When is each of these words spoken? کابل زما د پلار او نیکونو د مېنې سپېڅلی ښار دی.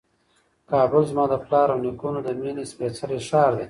کابل 0.71 1.03
زما 1.11 1.25
د 1.29 1.33
پلار 1.45 1.67
او 1.71 1.79
نیکونو 1.85 2.19
د 2.23 2.29
مېنې 2.41 2.63
سپېڅلی 2.71 3.19
ښار 3.27 3.51
دی. 3.55 3.59